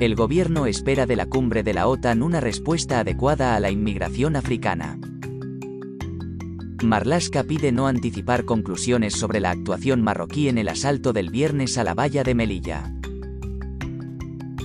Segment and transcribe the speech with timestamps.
[0.00, 4.36] El gobierno espera de la cumbre de la OTAN una respuesta adecuada a la inmigración
[4.36, 4.96] africana.
[6.84, 11.84] Marlaska pide no anticipar conclusiones sobre la actuación marroquí en el asalto del viernes a
[11.84, 12.94] la valla de Melilla.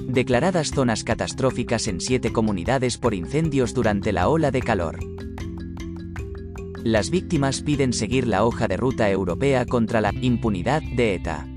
[0.07, 4.99] Declaradas zonas catastróficas en siete comunidades por incendios durante la ola de calor.
[6.83, 11.47] Las víctimas piden seguir la hoja de ruta europea contra la impunidad de ETA.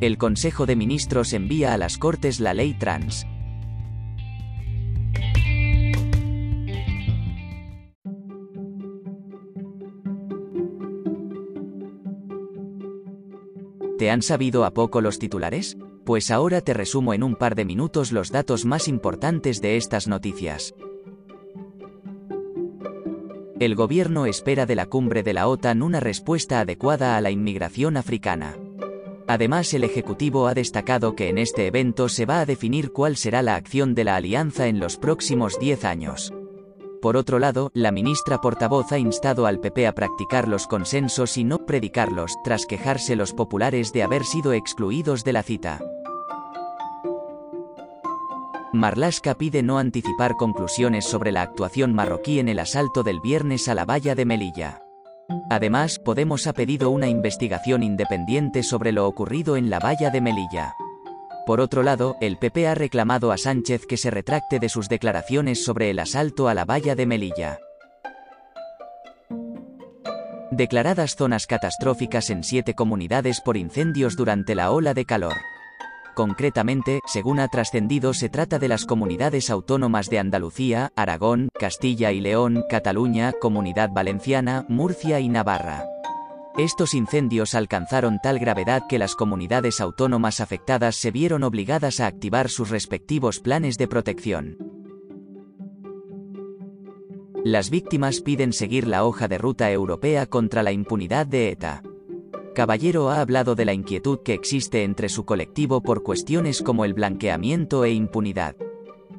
[0.00, 3.26] El Consejo de Ministros envía a las Cortes la ley trans.
[13.98, 15.78] ¿Te han sabido a poco los titulares?
[16.04, 20.08] Pues ahora te resumo en un par de minutos los datos más importantes de estas
[20.08, 20.74] noticias.
[23.60, 27.96] El gobierno espera de la cumbre de la OTAN una respuesta adecuada a la inmigración
[27.96, 28.56] africana.
[29.26, 33.42] Además, el Ejecutivo ha destacado que en este evento se va a definir cuál será
[33.42, 36.32] la acción de la alianza en los próximos 10 años.
[37.00, 41.44] Por otro lado, la ministra portavoz ha instado al PP a practicar los consensos y
[41.44, 45.80] no predicarlos, tras quejarse los populares de haber sido excluidos de la cita.
[48.72, 53.74] Marlaska pide no anticipar conclusiones sobre la actuación marroquí en el asalto del viernes a
[53.74, 54.83] la valla de Melilla.
[55.50, 60.74] Además, Podemos ha pedido una investigación independiente sobre lo ocurrido en la valla de Melilla.
[61.46, 65.64] Por otro lado, el PP ha reclamado a Sánchez que se retracte de sus declaraciones
[65.64, 67.58] sobre el asalto a la valla de Melilla.
[70.50, 75.34] Declaradas zonas catastróficas en siete comunidades por incendios durante la ola de calor.
[76.14, 82.20] Concretamente, según ha trascendido, se trata de las comunidades autónomas de Andalucía, Aragón, Castilla y
[82.20, 85.84] León, Cataluña, Comunidad Valenciana, Murcia y Navarra.
[86.56, 92.48] Estos incendios alcanzaron tal gravedad que las comunidades autónomas afectadas se vieron obligadas a activar
[92.48, 94.56] sus respectivos planes de protección.
[97.44, 101.82] Las víctimas piden seguir la hoja de ruta europea contra la impunidad de ETA.
[102.54, 106.94] Caballero ha hablado de la inquietud que existe entre su colectivo por cuestiones como el
[106.94, 108.54] blanqueamiento e impunidad.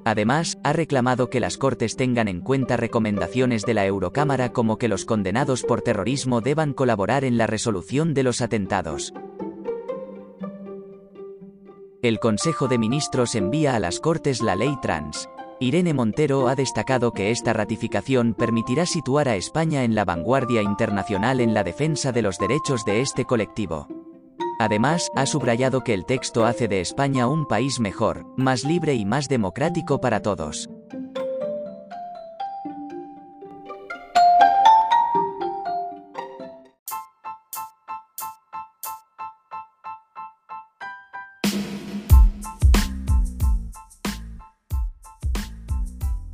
[0.06, 4.88] Además, ha reclamado que las Cortes tengan en cuenta recomendaciones de la Eurocámara como que
[4.88, 9.14] los condenados por terrorismo deban colaborar en la resolución de los atentados.
[12.02, 15.28] El Consejo de Ministros envía a las Cortes la ley trans.
[15.60, 21.40] Irene Montero ha destacado que esta ratificación permitirá situar a España en la vanguardia internacional
[21.40, 23.88] en la defensa de los derechos de este colectivo.
[24.60, 29.06] Además, ha subrayado que el texto hace de España un país mejor, más libre y
[29.06, 30.70] más democrático para todos.